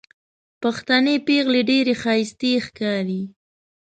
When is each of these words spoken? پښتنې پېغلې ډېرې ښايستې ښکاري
پښتنې 0.61 1.15
پېغلې 1.27 1.61
ډېرې 1.69 1.93
ښايستې 2.01 2.51
ښکاري 2.65 3.21